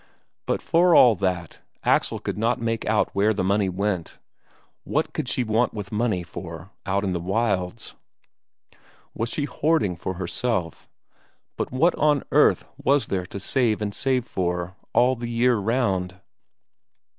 [0.47, 4.17] But for all that Axel could not make out where the money went
[4.83, 7.93] what could she want money for out in the wilds?
[9.13, 10.89] Was she hoarding for herself?
[11.55, 16.19] But what on earth was there to save and save for, all the year round?